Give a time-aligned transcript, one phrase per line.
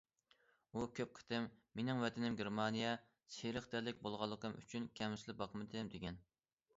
[0.77, 1.43] ئۇ كۆپ قېتىم:‹‹
[1.79, 2.93] مېنىڭ ۋەتىنىم گېرمانىيە››،
[3.35, 6.19] سېرىق تەنلىك بولغانلىقىم ئۈچۈن كەمسىتىلىپ باقمىدىم، دېگەن.